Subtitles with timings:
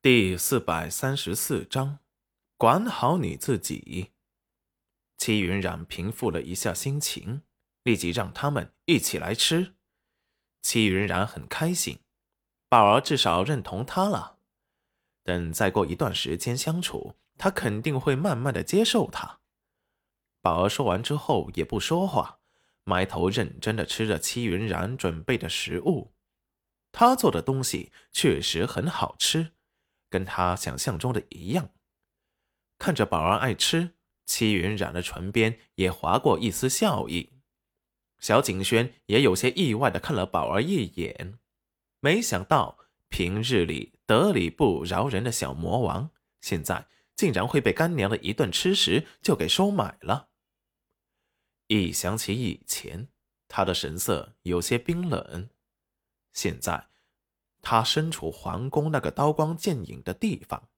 [0.00, 1.98] 第四百三十四章，
[2.56, 4.12] 管好你自己。
[5.16, 7.42] 戚云染平复了一下心情，
[7.82, 9.74] 立即让他们一起来吃。
[10.62, 11.98] 戚云染很开心，
[12.68, 14.38] 宝儿至少认同他了。
[15.24, 19.40] 等再过一段时间相处，他肯定会慢慢的接受他。
[20.40, 22.38] 宝儿说完之后也不说话，
[22.84, 26.12] 埋头认真的吃着戚云染准备的食物。
[26.92, 29.54] 他做的东西确实很好吃。
[30.08, 31.70] 跟他想象中的一样，
[32.78, 37.34] 看着宝儿爱吃，戚云染的唇边也划过一丝笑意。
[38.18, 41.38] 小景轩也有些意外的看了宝儿一眼，
[42.00, 42.78] 没想到
[43.08, 50.30] 平日里得理不饶人的小魔王，现在竟然会被干娘的一顿吃食就给收买了。
[51.68, 53.08] 一想起以前，
[53.46, 55.50] 他的神色有些冰冷，
[56.32, 56.88] 现在。
[57.60, 60.68] 他身处皇宫那个刀光剑影的地方，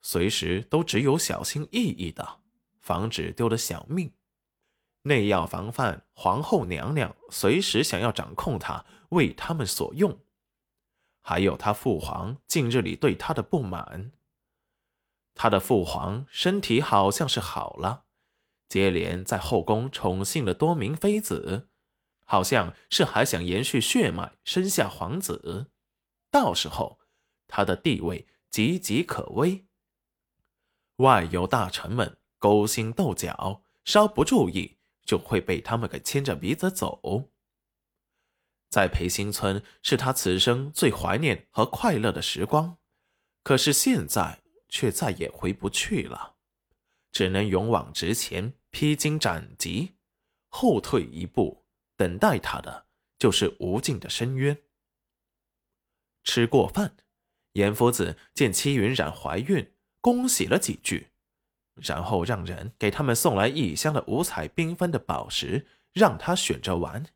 [0.00, 2.40] 随时都只有小心翼翼的，
[2.80, 4.12] 防止丢了小命。
[5.02, 10.18] 内要防范皇后娘娘随时想要掌控他，为他们所用。
[11.22, 14.12] 还有他父皇近日里对他的不满。
[15.34, 18.04] 他的父皇身体好像是好了，
[18.68, 21.68] 接连在后宫宠幸了多名妃子，
[22.26, 25.69] 好像是还想延续血脉，生下皇子。
[26.30, 27.00] 到时候，
[27.48, 29.66] 他的地位岌岌可危。
[30.96, 37.30] 外有大臣们勾心斗角，稍不注意就会被他们给牵着鼻子走。
[38.68, 42.78] 在培新村是他此生最怀念和快乐的时光，
[43.42, 46.36] 可是现在却再也回不去了，
[47.10, 49.96] 只能勇往直前，披荆斩棘。
[50.48, 51.64] 后退一步，
[51.96, 52.86] 等待他的
[53.18, 54.56] 就是无尽的深渊。
[56.22, 56.96] 吃过饭，
[57.52, 61.08] 严夫子见戚云染怀孕，恭喜了几句，
[61.76, 67.06] 然后让人给他们送来一箱的五彩缤纷的宝石，让他选着玩。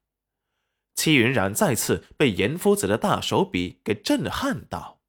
[0.94, 5.00] 戚云染再次被严夫子的大手笔给震撼到。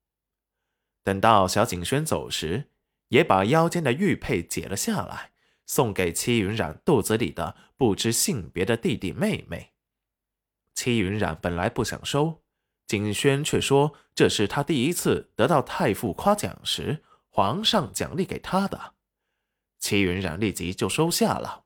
[1.03, 2.71] 等到小景轩走时，
[3.09, 5.31] 也把腰间的玉佩解了下来，
[5.67, 9.73] 送给戚云染肚子里的不知性别的弟弟妹妹。
[10.73, 12.44] 戚云染本来不想收。
[12.87, 18.93] 景轩却说：“这是他第一次得到太傅夸奖时，皇上奖励给他的。”
[19.79, 21.65] 齐云染立即就收下了。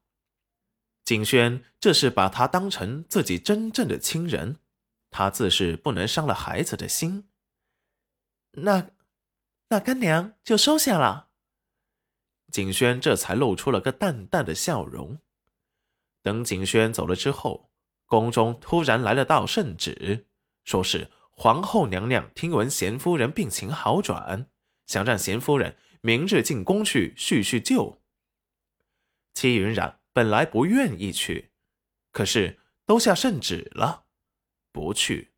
[1.04, 4.60] 景轩这是把他当成自己真正的亲人，
[5.10, 7.30] 他自是不能伤了孩子的心。
[8.52, 8.92] 那，
[9.70, 11.30] 那干娘就收下了。
[12.52, 15.20] 景轩这才露出了个淡淡的笑容。
[16.22, 17.72] 等景轩走了之后，
[18.06, 20.29] 宫中突然来了道圣旨。
[20.64, 24.50] 说是皇后娘娘听闻贤夫人病情好转，
[24.86, 28.02] 想让贤夫人明日进宫去叙叙旧。
[29.34, 31.52] 戚云染本来不愿意去，
[32.12, 34.06] 可是都下圣旨了，
[34.72, 35.34] 不去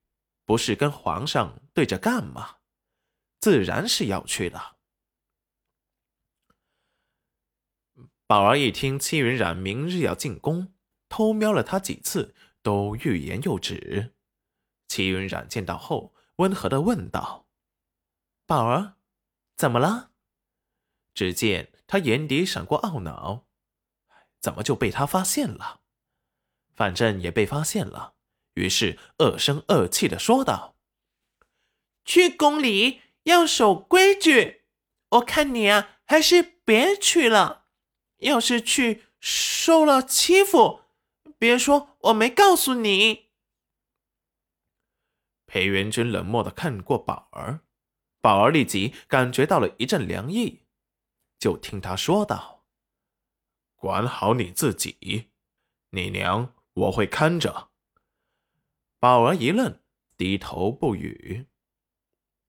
[0.46, 2.58] 不是跟皇上对着干吗？
[3.40, 4.78] 自然是要去的。
[8.26, 10.74] 宝儿一听戚云染明日要进宫，
[11.10, 14.14] 偷瞄了他几次，都欲言又止。
[14.92, 17.48] 齐云染见到后，温和的问道
[18.46, 18.96] ：“宝儿，
[19.56, 20.12] 怎么了？”
[21.16, 23.46] 只见他眼底闪过懊恼，
[24.42, 25.80] 怎么就被他发现了？
[26.76, 28.16] 反正也被发现了，
[28.56, 30.76] 于是恶声恶气的说道
[32.04, 34.64] ：“去宫里要守规矩，
[35.12, 37.68] 我看你啊，还是别去了。
[38.18, 40.82] 要是去受了欺负，
[41.38, 43.31] 别说我没告诉你。”
[45.52, 47.60] 裴元君冷漠的看过宝儿，
[48.22, 50.62] 宝儿立即感觉到了一阵凉意，
[51.38, 52.64] 就听他说道
[53.76, 55.28] ：“管好你自己，
[55.90, 57.72] 你娘我会看着。”
[58.98, 59.78] 宝儿一愣，
[60.16, 61.48] 低头不语。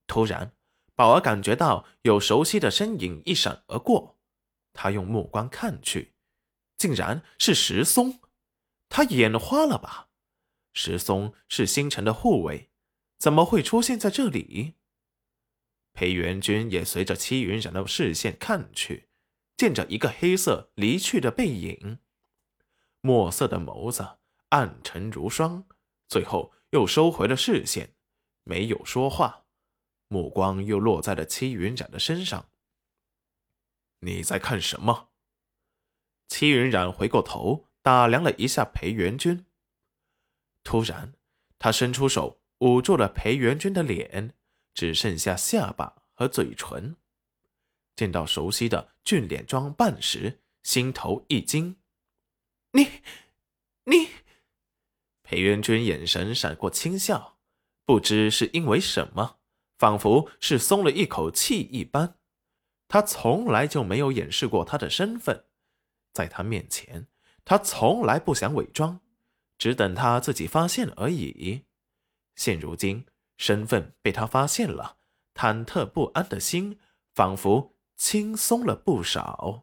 [0.06, 0.54] 突然，
[0.94, 4.20] 宝儿感觉到有熟悉的身影一闪而过，
[4.72, 6.14] 他用目光看去，
[6.78, 8.20] 竟然是石松，
[8.88, 10.10] 他眼花了吧？
[10.72, 12.68] 石松是星辰的护卫。
[13.22, 14.74] 怎么会出现在这里？
[15.92, 19.10] 裴元君也随着戚云染的视线看去，
[19.56, 22.00] 见着一个黑色离去的背影，
[23.00, 25.68] 墨色的眸子暗沉如霜，
[26.08, 27.94] 最后又收回了视线，
[28.42, 29.44] 没有说话，
[30.08, 32.50] 目光又落在了戚云染的身上。
[34.00, 35.10] 你在看什么？
[36.26, 39.46] 戚云染回过头打量了一下裴元君，
[40.64, 41.14] 突然，
[41.60, 42.41] 他伸出手。
[42.62, 44.34] 捂住了裴元君的脸，
[44.72, 46.94] 只剩下下巴和嘴唇。
[47.96, 51.78] 见到熟悉的俊脸装扮时，心头一惊。
[52.70, 52.86] 你，
[53.86, 54.10] 你，
[55.24, 57.40] 裴元君眼神闪过轻笑，
[57.84, 59.40] 不知是因为什么，
[59.76, 62.16] 仿佛是松了一口气一般。
[62.86, 65.46] 他从来就没有掩饰过他的身份，
[66.12, 67.08] 在他面前，
[67.44, 69.00] 他从来不想伪装，
[69.58, 71.64] 只等他自己发现而已。
[72.42, 73.06] 现如今，
[73.38, 74.96] 身份被他发现了，
[75.32, 76.76] 忐忑不安的心
[77.14, 79.62] 仿佛轻松了不少。